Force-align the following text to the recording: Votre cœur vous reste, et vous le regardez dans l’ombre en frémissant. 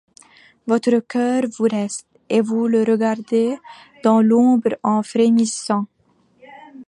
Votre 0.65 0.97
cœur 0.99 1.43
vous 1.59 1.65
reste, 1.69 2.07
et 2.27 2.41
vous 2.41 2.65
le 2.65 2.81
regardez 2.83 3.59
dans 4.03 4.19
l’ombre 4.23 4.75
en 4.81 5.03
frémissant. 5.03 5.85